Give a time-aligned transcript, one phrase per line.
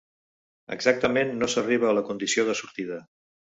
[0.75, 3.01] Exactament, no s'arriba a la condició de sortida.